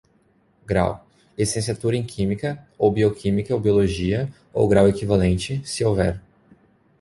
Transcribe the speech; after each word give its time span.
Grau: 0.65 1.05
Licenciatura 1.37 1.95
em 1.95 2.03
Química, 2.03 2.57
ou 2.75 2.89
Bioquímica 2.91 3.53
ou 3.53 3.61
Biologia, 3.61 4.33
ou 4.51 4.67
grau 4.67 4.89
equivalente, 4.89 5.61
se 5.63 5.85
houver. 5.85 6.19